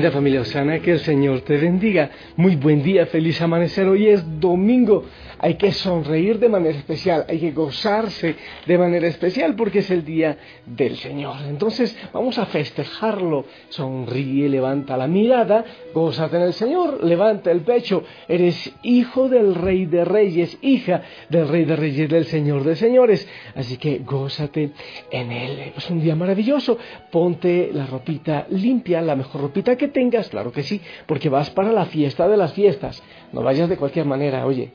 [0.00, 2.08] Linda familia Osana, que el Señor te bendiga.
[2.34, 3.86] Muy buen día, feliz amanecer.
[3.86, 5.04] Hoy es domingo.
[5.42, 8.36] Hay que sonreír de manera especial, hay que gozarse
[8.66, 11.36] de manera especial porque es el día del Señor.
[11.48, 13.46] Entonces vamos a festejarlo.
[13.70, 18.04] Sonríe, levanta la mirada, gózate en el Señor, levanta el pecho.
[18.28, 23.26] Eres hijo del Rey de Reyes, hija del Rey de Reyes, del Señor de Señores.
[23.54, 24.72] Así que gózate
[25.10, 25.72] en Él.
[25.74, 26.76] Es un día maravilloso.
[27.10, 31.72] Ponte la ropita limpia, la mejor ropita que tengas, claro que sí, porque vas para
[31.72, 33.02] la fiesta de las fiestas.
[33.32, 34.70] No vayas de cualquier manera, oye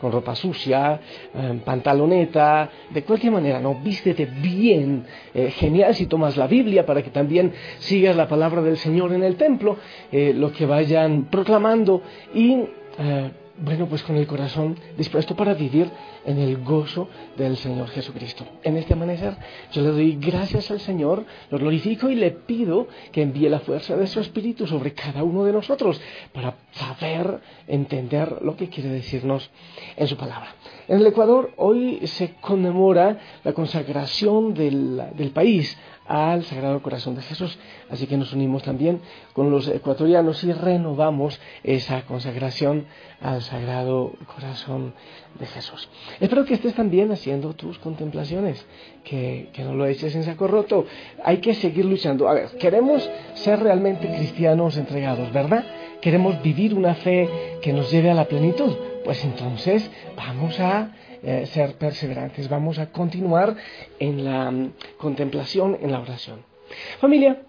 [0.00, 1.00] con ropa sucia,
[1.34, 7.02] eh, pantaloneta, de cualquier manera, no, vístete bien, eh, genial si tomas la Biblia para
[7.02, 9.76] que también sigas la palabra del Señor en el templo,
[10.10, 12.02] eh, lo que vayan proclamando
[12.34, 12.64] y
[13.58, 15.90] bueno, pues con el corazón dispuesto para vivir
[16.24, 18.44] en el gozo del Señor Jesucristo.
[18.62, 19.36] En este amanecer
[19.72, 23.96] yo le doy gracias al Señor, lo glorifico y le pido que envíe la fuerza
[23.96, 26.00] de su Espíritu sobre cada uno de nosotros
[26.32, 29.50] para saber entender lo que quiere decirnos
[29.96, 30.54] en su palabra.
[30.88, 37.22] En el Ecuador hoy se conmemora la consagración del, del país al Sagrado Corazón de
[37.22, 37.56] Jesús.
[37.88, 39.00] Así que nos unimos también
[39.32, 42.86] con los ecuatorianos y renovamos esa consagración
[43.20, 43.49] al Sagrado
[44.26, 44.94] Corazón
[45.38, 45.88] de Jesús.
[46.20, 48.64] Espero que estés también haciendo tus contemplaciones,
[49.04, 50.86] que, que no lo eches en saco roto.
[51.24, 52.28] Hay que seguir luchando.
[52.28, 55.64] A ver, queremos ser realmente cristianos entregados, ¿verdad?
[56.00, 57.28] Queremos vivir una fe
[57.60, 58.76] que nos lleve a la plenitud.
[59.04, 63.56] Pues entonces vamos a eh, ser perseverantes, vamos a continuar
[63.98, 66.44] en la mm, contemplación, en la oración.
[67.00, 67.42] Familia,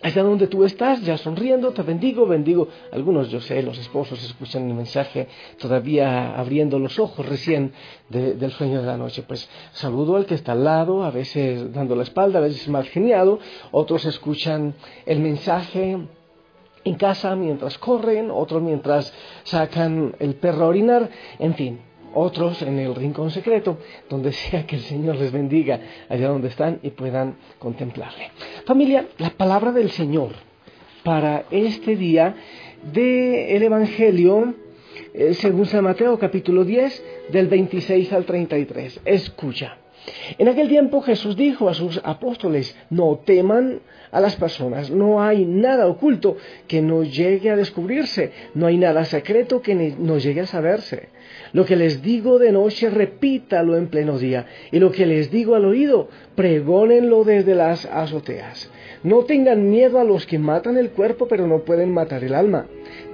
[0.00, 2.68] Hasta donde tú estás, ya sonriendo, te bendigo, bendigo.
[2.92, 5.26] Algunos, yo sé, los esposos escuchan el mensaje
[5.58, 7.72] todavía abriendo los ojos recién
[8.08, 9.24] del sueño de la noche.
[9.26, 12.84] Pues saludo al que está al lado, a veces dando la espalda, a veces mal
[12.84, 13.40] geniado.
[13.72, 15.98] Otros escuchan el mensaje
[16.84, 21.10] en casa mientras corren, otros mientras sacan el perro a orinar.
[21.40, 21.80] En fin,
[22.14, 26.80] otros en el rincón secreto, donde sea que el Señor les bendiga allá donde están
[26.82, 28.30] y puedan contemplarle.
[28.64, 30.32] Familia, la palabra del Señor
[31.02, 32.34] para este día
[32.92, 34.54] del Evangelio,
[35.14, 39.00] eh, según San Mateo capítulo 10, del 26 al 33.
[39.04, 39.78] Escucha.
[40.38, 43.80] En aquel tiempo Jesús dijo a sus apóstoles, no teman
[44.10, 46.36] a las personas, no hay nada oculto
[46.66, 51.08] que no llegue a descubrirse, no hay nada secreto que no llegue a saberse.
[51.52, 55.54] Lo que les digo de noche, repítalo en pleno día, y lo que les digo
[55.54, 58.70] al oído, pregónenlo desde las azoteas.
[59.02, 62.66] No tengan miedo a los que matan el cuerpo, pero no pueden matar el alma.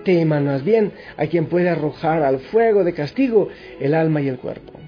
[0.05, 3.49] Teman más bien a quien puede arrojar al fuego de castigo
[3.81, 4.84] el alma y el cuerpo.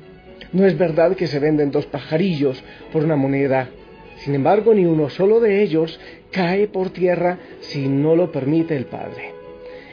[0.53, 2.63] No es verdad que se venden dos pajarillos
[2.93, 3.69] por una moneda.
[4.19, 8.87] Sin embargo, ni uno solo de ellos cae por tierra si no lo permite el
[8.87, 9.33] Padre.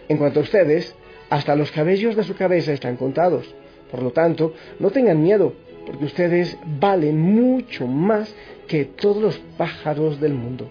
[0.07, 0.95] En cuanto a ustedes,
[1.29, 3.53] hasta los cabellos de su cabeza están contados.
[3.91, 5.53] Por lo tanto, no tengan miedo,
[5.85, 8.33] porque ustedes valen mucho más
[8.67, 10.69] que todos los pájaros del mundo.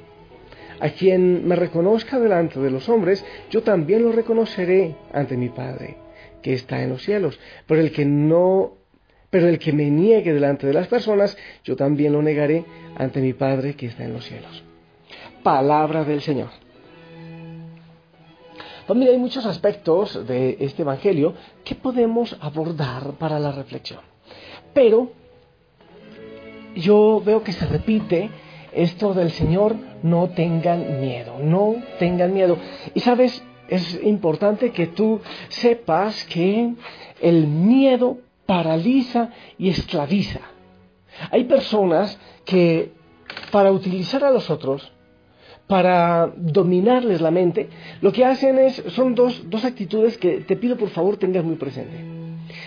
[0.81, 5.97] A quien me reconozca delante de los hombres, yo también lo reconoceré ante mi Padre,
[6.43, 7.39] que está en los cielos.
[7.67, 8.82] Pero el que no
[9.33, 13.33] pero el que me niegue delante de las personas, yo también lo negaré ante mi
[13.33, 14.63] Padre que está en los cielos.
[15.43, 16.51] Palabra del Señor.
[18.87, 21.33] Familia, pues hay muchos aspectos de este Evangelio
[21.65, 24.01] que podemos abordar para la reflexión.
[24.75, 25.13] Pero
[26.77, 28.29] yo veo que se repite
[28.75, 32.59] esto del Señor, no tengan miedo, no tengan miedo.
[32.93, 36.75] Y sabes, es importante que tú sepas que
[37.23, 40.41] el miedo paraliza y esclaviza.
[41.31, 42.93] Hay personas que
[43.51, 44.93] para utilizar a los otros,
[45.67, 47.69] para dominarles la mente,
[48.01, 51.57] lo que hacen es, son dos, dos actitudes que te pido por favor tengas muy
[51.57, 52.05] presente.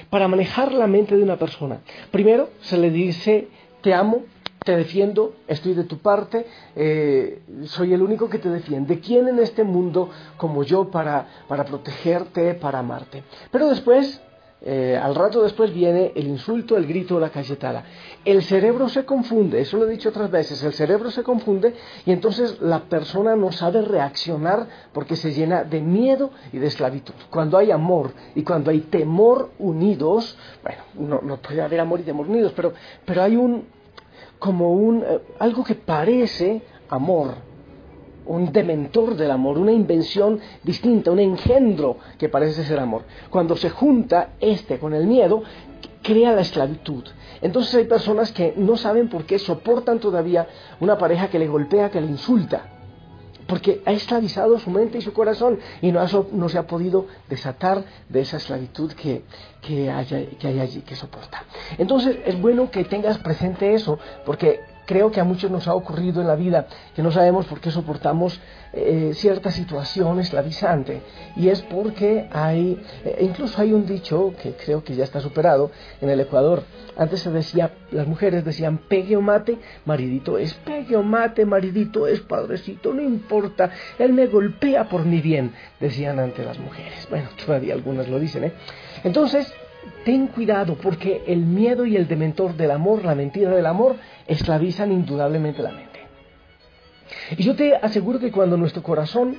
[0.10, 1.81] Para manejar la mente de una persona,
[2.12, 3.48] primero se le dice,
[3.81, 4.24] te amo,
[4.63, 9.00] te defiendo, estoy de tu parte, eh, soy el único que te defiende.
[9.00, 13.24] ¿Quién en este mundo como yo para, para protegerte, para amarte?
[13.51, 14.21] Pero después
[14.62, 17.84] eh, al rato después viene el insulto, el grito, la cachetada.
[18.24, 21.75] El cerebro se confunde, eso lo he dicho otras veces, el cerebro se confunde
[22.06, 27.13] y entonces la persona no sabe reaccionar porque se llena de miedo y de esclavitud.
[27.30, 32.28] Cuando hay amor y cuando hay temor unidos, bueno, no, puede haber amor y temor
[32.28, 32.74] unidos, pero,
[33.06, 33.68] pero hay un,
[34.40, 37.36] como un, eh, algo que parece amor,
[38.25, 43.04] un dementor del amor, una invención distinta, un engendro que parece ser amor.
[43.30, 45.44] Cuando se junta este con el miedo,
[46.01, 47.04] crea la esclavitud.
[47.42, 50.48] Entonces hay personas que no saben por qué soportan todavía
[50.80, 52.72] una pareja que le golpea, que le insulta.
[53.48, 58.21] porque ha esclavizado su mente y su corazón y no, se ha podido desatar de
[58.21, 59.24] esa esclavitud que,
[59.62, 59.92] que,
[60.39, 61.44] que hay allí, que soporta.
[61.78, 66.21] Entonces es bueno que tengas presente eso, porque creo que a muchos nos ha ocurrido
[66.21, 68.39] en la vida que no sabemos por qué soportamos
[68.73, 71.01] eh, cierta situación esclavizante
[71.35, 75.71] y es porque hay, eh, incluso hay un dicho que creo que ya está superado
[76.01, 76.63] en el Ecuador.
[76.97, 82.07] Antes se decía, las mujeres decían pegue o mate, maridito es pegue o mate, maridito
[82.07, 87.07] es padrecito, no importa, él me golpea por mi bien, decían antes las mujeres.
[87.09, 88.53] Bueno, todavía algunas lo dicen, ¿eh?
[89.03, 89.53] Entonces,
[90.03, 93.95] ten cuidado porque el miedo y el dementor del amor, la mentira del amor,
[94.27, 95.99] esclavizan indudablemente la mente.
[97.37, 99.37] Y yo te aseguro que cuando nuestro corazón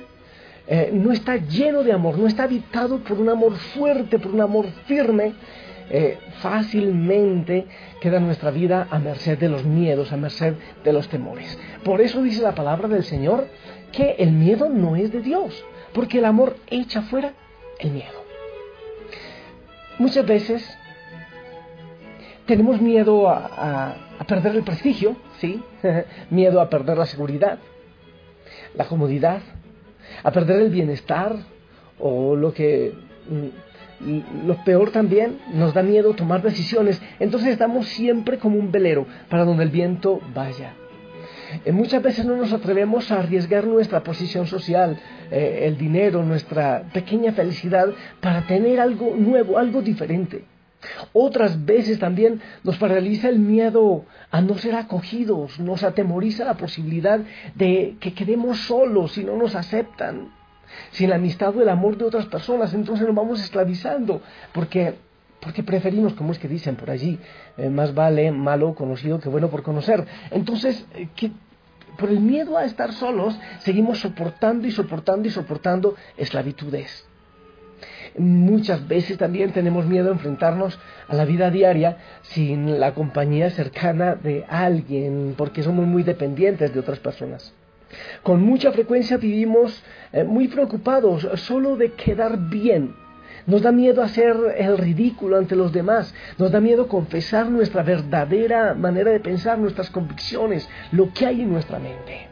[0.67, 4.41] eh, no está lleno de amor, no está habitado por un amor fuerte, por un
[4.41, 5.33] amor firme,
[5.89, 7.65] eh, fácilmente
[8.01, 11.57] queda nuestra vida a merced de los miedos, a merced de los temores.
[11.83, 13.47] Por eso dice la palabra del Señor
[13.93, 15.63] que el miedo no es de Dios,
[15.93, 17.33] porque el amor echa fuera
[17.79, 18.26] el miedo.
[19.99, 20.77] Muchas veces
[22.45, 23.95] tenemos miedo a,
[24.27, 25.61] perder el prestigio, ¿sí?
[26.29, 27.59] miedo a perder la seguridad,
[28.75, 29.41] la comodidad,
[30.23, 31.35] a perder el bienestar
[31.99, 32.93] o lo que
[33.29, 39.07] mm, lo peor también nos da miedo tomar decisiones, entonces estamos siempre como un velero
[39.29, 40.73] para donde el viento vaya.
[41.65, 44.99] Eh, muchas veces no nos atrevemos a arriesgar nuestra posición social,
[45.31, 47.89] eh, el dinero, nuestra pequeña felicidad
[48.21, 50.45] para tener algo nuevo, algo diferente.
[51.13, 57.19] Otras veces también nos paraliza el miedo a no ser acogidos, nos atemoriza la posibilidad
[57.55, 60.31] de que quedemos solos si no nos aceptan,
[60.91, 64.21] sin la amistad o el amor de otras personas, entonces nos vamos esclavizando,
[64.53, 64.95] porque,
[65.47, 67.17] porque preferimos, como es que dicen por allí,
[67.57, 70.05] eh, más vale malo conocido que bueno por conocer.
[70.29, 71.07] Entonces, eh,
[71.97, 77.07] por el miedo a estar solos, seguimos soportando y soportando y soportando esclavitudes.
[78.17, 80.77] Muchas veces también tenemos miedo a enfrentarnos
[81.07, 86.79] a la vida diaria sin la compañía cercana de alguien, porque somos muy dependientes de
[86.81, 87.53] otras personas.
[88.21, 93.06] Con mucha frecuencia vivimos eh, muy preocupados solo de quedar bien.
[93.47, 96.13] Nos da miedo hacer el ridículo ante los demás.
[96.37, 101.51] Nos da miedo confesar nuestra verdadera manera de pensar, nuestras convicciones, lo que hay en
[101.51, 102.27] nuestra mente.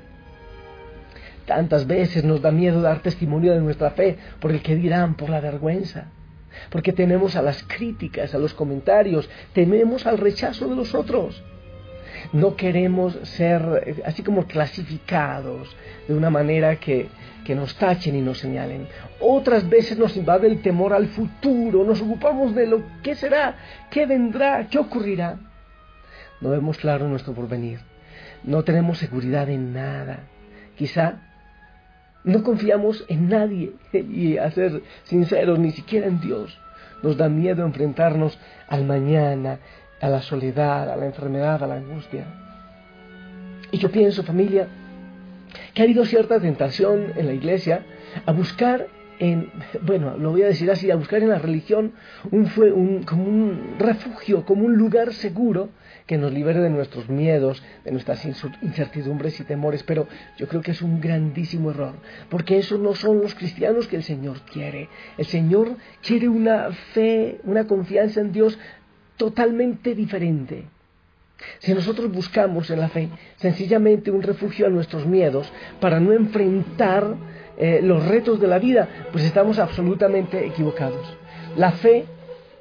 [1.46, 5.30] Tantas veces nos da miedo dar testimonio de nuestra fe por el que dirán, por
[5.30, 6.08] la vergüenza,
[6.70, 11.42] porque tenemos a las críticas, a los comentarios, tememos al rechazo de los otros.
[12.34, 15.76] No queremos ser eh, así como clasificados
[16.08, 17.08] de una manera que,
[17.46, 18.88] que nos tachen y nos señalen.
[19.20, 23.56] Otras veces nos invade el temor al futuro, nos ocupamos de lo que será,
[23.90, 25.38] qué vendrá, qué ocurrirá.
[26.42, 27.80] No vemos claro nuestro porvenir,
[28.44, 30.20] no tenemos seguridad en nada.
[30.76, 31.22] Quizá
[32.26, 36.60] no confiamos en nadie y a ser sinceros, ni siquiera en Dios.
[37.04, 39.60] Nos da miedo enfrentarnos al mañana,
[40.02, 42.26] a la soledad, a la enfermedad, a la angustia.
[43.72, 44.68] Y yo pienso, familia,
[45.74, 47.86] que ha habido cierta tentación en la iglesia
[48.26, 48.88] a buscar
[49.20, 49.50] en,
[49.82, 51.94] bueno, lo voy a decir así, a buscar en la religión
[52.32, 55.70] un, un, como un refugio, como un lugar seguro
[56.06, 60.72] que nos libere de nuestros miedos, de nuestras incertidumbres y temores, pero yo creo que
[60.72, 61.94] es un grandísimo error,
[62.30, 64.90] porque esos no son los cristianos que el Señor quiere.
[65.18, 68.60] El Señor quiere una fe, una confianza en Dios
[69.18, 70.66] totalmente diferente.
[71.60, 77.16] Si nosotros buscamos en la fe sencillamente un refugio a nuestros miedos para no enfrentar
[77.58, 81.18] eh, los retos de la vida, pues estamos absolutamente equivocados.
[81.58, 82.06] La fe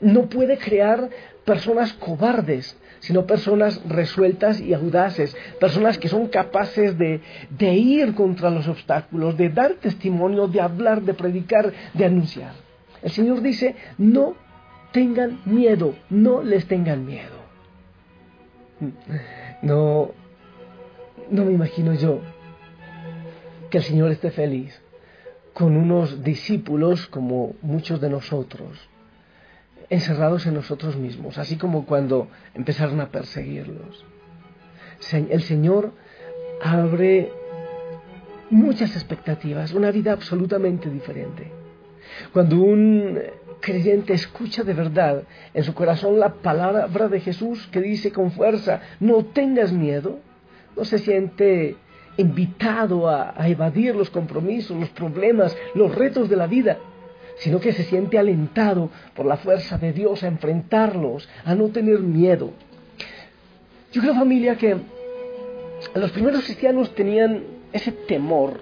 [0.01, 1.09] no puede crear
[1.45, 7.21] personas cobardes, sino personas resueltas y audaces, personas que son capaces de,
[7.51, 12.53] de ir contra los obstáculos, de dar testimonio, de hablar, de predicar, de anunciar.
[13.03, 14.35] El Señor dice, no
[14.95, 17.35] tengan miedo, no les tengan miedo.
[19.61, 20.13] No,
[21.31, 22.21] no me imagino yo
[23.71, 24.81] que el Señor esté feliz
[25.53, 28.89] con unos discípulos como muchos de nosotros
[29.91, 34.05] encerrados en nosotros mismos, así como cuando empezaron a perseguirlos.
[35.13, 35.93] El Señor
[36.63, 37.33] abre
[38.49, 41.51] muchas expectativas, una vida absolutamente diferente.
[42.33, 43.19] Cuando un
[43.65, 45.23] creyente escucha de verdad
[45.55, 50.19] en su corazón la palabra de Jesús que dice con fuerza, no tengas miedo,
[50.77, 51.77] no se siente
[52.19, 56.79] invitado a, a evadir los compromisos, los problemas, los retos de la vida,
[57.39, 62.01] sino que se siente alentado por la fuerza de Dios a enfrentarlos, a no tener
[62.01, 62.53] miedo.
[63.93, 64.77] Yo creo familia que
[65.95, 68.61] los primeros cristianos tenían ese temor,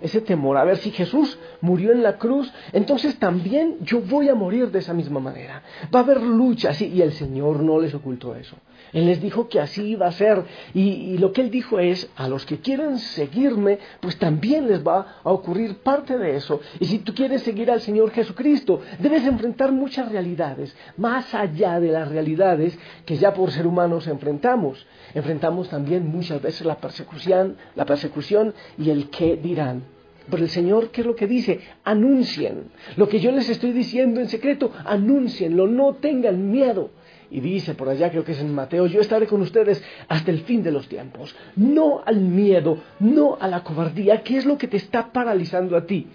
[0.00, 0.56] ese temor.
[0.56, 4.78] A ver, si Jesús murió en la cruz, entonces también yo voy a morir de
[4.78, 5.62] esa misma manera.
[5.94, 8.56] Va a haber lucha, sí, y el Señor no les ocultó eso.
[8.92, 10.44] Él les dijo que así iba a ser.
[10.74, 15.20] Y, lo que él dijo es, a los que quieren seguirme, pues también les va
[15.22, 16.60] a ocurrir parte de eso.
[16.78, 21.92] Y si tú quieres seguir al Señor Jesucristo, debes enfrentar muchas realidades, más allá de
[21.92, 24.86] las realidades que ya por ser humanos enfrentamos.
[25.14, 29.82] Enfrentamos también muchas veces la persecución, la persecución y el qué dirán.
[30.30, 31.60] Pero el Señor, ¿qué es lo que dice?
[31.84, 32.70] Anuncien.
[32.96, 36.90] Lo que yo les estoy diciendo en secreto, anuncienlo, no tengan miedo.
[37.30, 40.40] Y dice por allá, creo que es en Mateo, yo estaré con ustedes hasta el
[40.40, 41.34] fin de los tiempos.
[41.54, 45.86] No al miedo, no a la cobardía, ¿qué es lo que te está paralizando a
[45.86, 46.08] ti?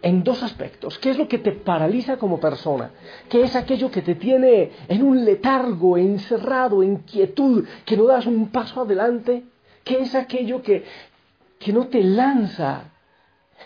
[0.00, 0.98] En dos aspectos.
[0.98, 2.90] ¿Qué es lo que te paraliza como persona?
[3.28, 8.26] ¿Qué es aquello que te tiene en un letargo, encerrado, en quietud, que no das
[8.26, 9.44] un paso adelante?
[9.84, 10.84] ¿Qué es aquello que,
[11.58, 12.84] que no te lanza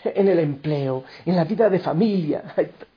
[0.03, 2.43] en el empleo, en la vida de familia?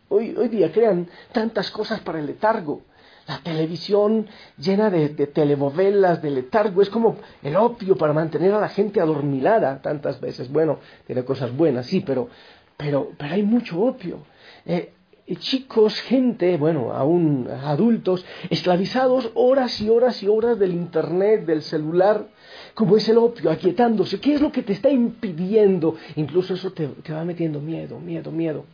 [0.09, 2.83] Hoy, hoy día crean tantas cosas para el letargo
[3.31, 4.27] la televisión
[4.59, 9.81] llena de, telenovelas, de letargo, es como el opio para mantener a la gente adormilada
[9.83, 10.51] tantas veces.
[10.51, 12.29] Bueno, tiene cosas buenas, sí, pero,
[12.77, 14.19] pero, pero hay mucho opio.
[14.67, 14.95] Eh,
[15.37, 22.27] chicos, gente, bueno, aún adultos, esclavizados horas y horas y horas del internet, del celular,
[22.75, 24.19] como es el opio, aquietándose.
[24.19, 25.95] ¿Qué es lo que te está impidiendo?
[26.17, 28.65] Incluso eso te va metiendo miedo, miedo, miedo.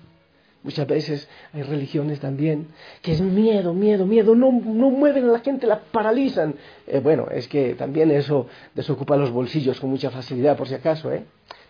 [0.66, 2.66] Muchas veces hay religiones también
[3.00, 6.56] que es miedo, miedo, miedo, no, no mueven a la gente, la paralizan.
[6.88, 11.12] Eh, bueno, es que también eso desocupa los bolsillos con mucha facilidad, por si acaso,
[11.12, 11.22] ¿eh?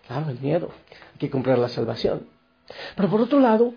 [0.07, 0.71] Claro, el miedo,
[1.13, 2.25] hay que comprar la salvación.
[2.95, 3.75] Pero por otro lado,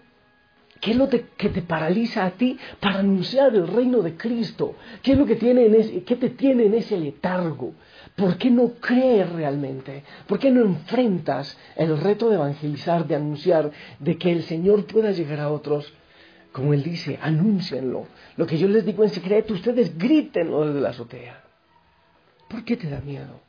[0.80, 4.76] ¿Qué es lo que te paraliza a ti para anunciar el reino de Cristo?
[5.02, 7.74] ¿Qué es lo que tiene en ese, qué te tiene en ese letargo?
[8.16, 10.04] ¿Por qué no crees realmente?
[10.26, 15.10] ¿Por qué no enfrentas el reto de evangelizar, de anunciar, de que el Señor pueda
[15.10, 15.92] llegar a otros?
[16.52, 18.06] Como Él dice, anúncienlo.
[18.36, 21.44] Lo que yo les digo en secreto, ustedes grítenlo desde la azotea.
[22.48, 23.40] ¿Por qué te da miedo?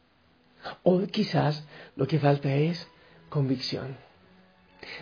[0.84, 2.88] O quizás lo que falta es
[3.30, 4.11] convicción.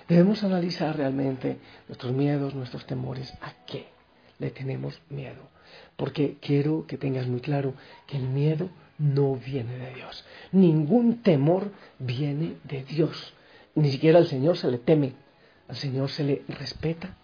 [0.08, 1.58] Debemos analizar realmente
[1.88, 3.88] nuestros miedos, nuestros temores, a qué
[4.38, 5.50] le tenemos miedo.
[5.96, 7.74] Porque quiero que tengas muy claro
[8.08, 10.26] que el miedo no viene de Dios.
[10.52, 13.34] Ningún temor viene de Dios.
[13.76, 15.14] Ni siquiera al Señor se le teme.
[15.68, 17.16] Al Señor se le respeta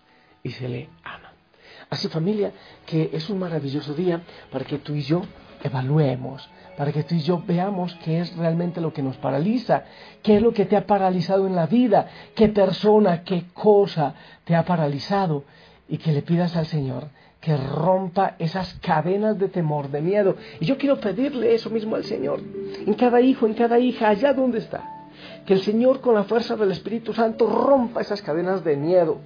[0.44, 1.34] y se le ama.
[1.90, 2.52] Así familia,
[2.86, 4.22] que es un maravilloso día
[4.52, 5.24] para que tú y yo
[5.66, 9.84] evaluemos, para que tú y yo veamos qué es realmente lo que nos paraliza,
[10.22, 14.56] qué es lo que te ha paralizado en la vida, qué persona, qué cosa te
[14.56, 15.44] ha paralizado
[15.88, 17.08] y que le pidas al Señor
[17.46, 20.36] que rompa esas cadenas de temor, de miedo.
[20.60, 24.34] Y yo quiero pedirle eso mismo al Señor, en cada hijo, en cada hija, allá
[24.34, 25.08] donde está.
[25.46, 29.20] Que el Señor con la fuerza del Espíritu Santo rompa esas cadenas de miedo,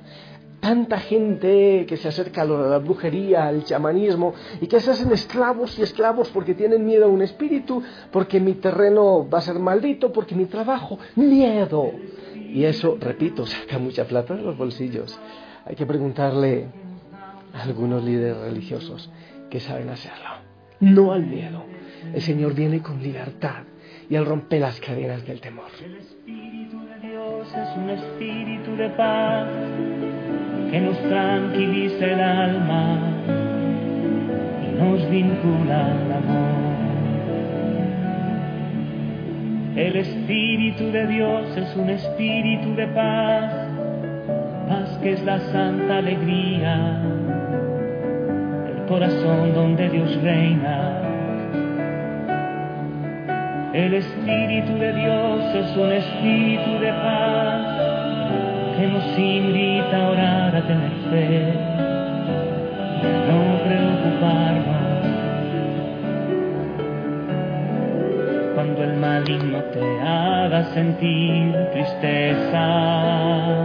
[0.60, 5.78] tanta gente que se acerca a la brujería, al chamanismo, y que se hacen esclavos
[5.80, 10.12] y esclavos porque tienen miedo a un espíritu, porque mi terreno va a ser maldito,
[10.12, 11.92] porque mi trabajo, miedo.
[12.36, 15.18] Y eso, repito, saca mucha plata de los bolsillos.
[15.66, 16.68] Hay que preguntarle
[17.54, 19.10] a algunos líderes religiosos
[19.50, 20.30] que saben hacerlo.
[20.80, 21.64] No al miedo.
[22.14, 23.64] El Señor viene con libertad
[24.10, 25.70] y Él rompe las cadenas del temor.
[25.84, 29.48] El Espíritu de Dios es un espíritu de paz
[30.72, 32.98] que nos tranquiliza el alma
[34.64, 36.60] y nos vincula al amor.
[39.76, 43.52] El Espíritu de Dios es un espíritu de paz,
[44.68, 47.02] paz que es la santa alegría,
[48.68, 50.96] el corazón donde Dios reina.
[53.74, 57.79] El Espíritu de Dios es un espíritu de paz
[58.80, 61.52] que nos invita a orar, a tener fe,
[63.04, 65.04] a no preocuparnos.
[68.56, 73.59] Cuando el maligno te haga sentir tristeza,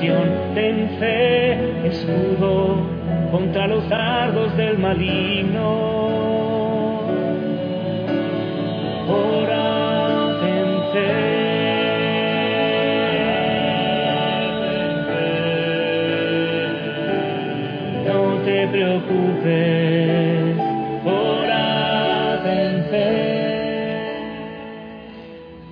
[0.00, 2.76] ten fe, escudo
[3.32, 5.88] contra los dardos del maligno.
[9.08, 11.38] Ora, ten fe.
[18.06, 20.56] No preocupes,
[21.04, 23.08] ora en fe.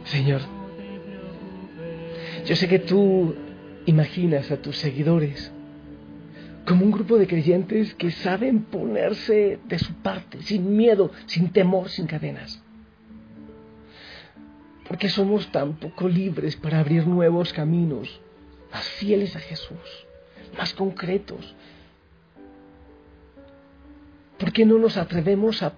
[0.04, 0.40] Señor,
[2.44, 3.35] yo sé que tú
[3.86, 5.52] imaginas a tus seguidores
[6.66, 11.88] como un grupo de creyentes que saben ponerse de su parte, sin miedo, sin temor,
[11.88, 12.60] sin cadenas.
[14.88, 18.20] Porque somos tan poco libres para abrir nuevos caminos,
[18.72, 20.06] más fieles a Jesús,
[20.58, 21.54] más concretos.
[24.38, 25.72] ¿Por qué no nos atrevemos a,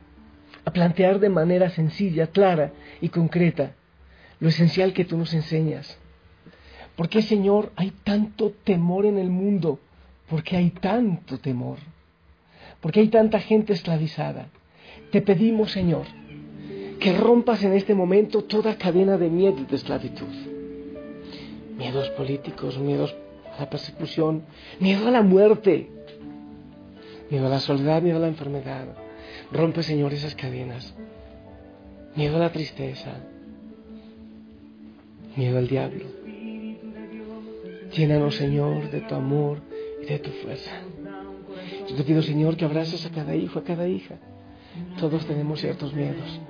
[0.64, 2.72] a plantear de manera sencilla, clara
[3.02, 3.72] y concreta
[4.40, 5.98] lo esencial que tú nos enseñas?
[6.98, 9.78] ¿Por qué, Señor, hay tanto temor en el mundo?
[10.28, 11.78] ¿Por qué hay tanto temor?
[12.80, 14.48] ¿Por qué hay tanta gente esclavizada?
[15.12, 16.06] Te pedimos, Señor,
[16.98, 20.26] que rompas en este momento toda cadena de miedo y de esclavitud.
[21.76, 23.14] Miedos políticos, miedos
[23.56, 24.42] a la persecución,
[24.80, 25.88] miedo a la muerte,
[27.30, 28.88] miedo a la soledad, miedo a la enfermedad.
[29.52, 30.96] Rompe, Señor, esas cadenas.
[32.16, 33.20] Miedo a la tristeza,
[35.36, 36.27] miedo al diablo.
[37.92, 39.60] Llénanos, Señor, de tu amor
[40.08, 40.70] de tu fuerza.
[41.88, 44.16] Yo te pido, Señor, que abraces a cada hijo, a cada hija.
[44.98, 46.40] Todos tenemos ciertos miedos.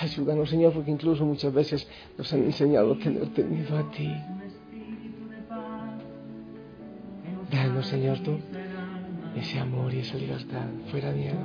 [0.00, 4.12] Ayúdanos, Señor, porque incluso muchas veces nos han enseñado a tenerte miedo a ti.
[7.50, 8.38] Danos, Señor, tú
[9.36, 11.36] ese amor y esa libertad, fuera miedo.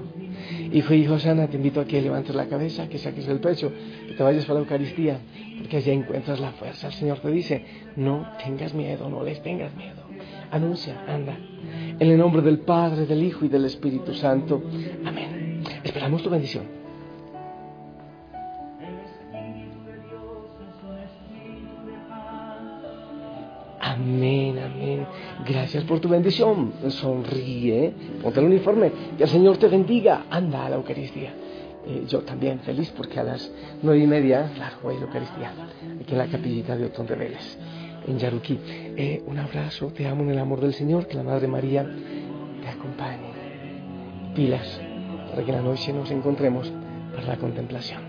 [0.72, 3.72] Hijo y hijo sana, te invito a que levantes la cabeza, que saques el pecho,
[4.08, 5.20] que te vayas para la Eucaristía,
[5.60, 6.88] porque allá encuentras la fuerza.
[6.88, 10.02] El Señor te dice, no tengas miedo, no les tengas miedo.
[10.52, 11.38] Anuncia, anda.
[12.00, 14.62] En el nombre del Padre, del Hijo y del Espíritu Santo.
[15.06, 15.64] Amén.
[15.84, 16.81] Esperamos tu bendición.
[25.52, 26.72] Gracias por tu bendición.
[26.88, 28.92] Sonríe, ponte el uniforme.
[29.18, 30.26] Que el Señor te bendiga.
[30.30, 31.34] Anda a la Eucaristía.
[31.86, 35.52] Eh, yo también feliz porque a las nueve y media, claro, voy a la Eucaristía.
[36.02, 37.58] Aquí en la capillita de Otón de Vélez
[38.08, 38.58] en Yaruquí.
[38.66, 42.70] Eh, un abrazo, te amo en el amor del Señor, que la Madre María te
[42.70, 43.32] acompañe.
[44.34, 44.80] Pilas,
[45.30, 46.72] para que la noche nos encontremos
[47.14, 48.02] para la contemplación.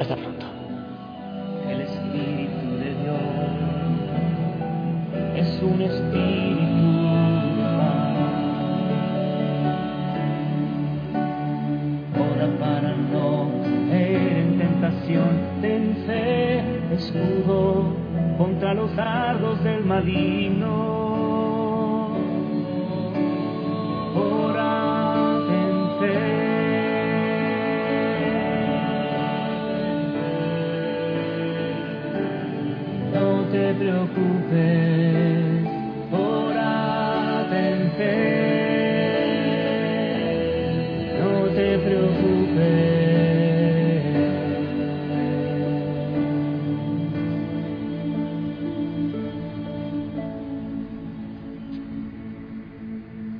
[0.00, 0.61] Hasta pronto.
[5.64, 6.88] Un espíritu.
[12.18, 17.94] Ora para no caer en tentación, ten fe, escudo
[18.38, 21.01] contra los dardos del maligno.